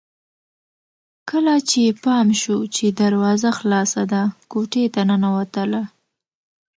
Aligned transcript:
کله 1.29 1.55
چې 1.69 1.77
يې 1.85 1.91
پام 2.03 2.27
شو 2.41 2.57
چې 2.75 2.85
دروازه 3.01 3.49
خلاصه 3.59 4.01
ده 4.11 4.21
کوټې 4.51 4.85
ته 4.93 5.01
ننوتله 5.09 5.81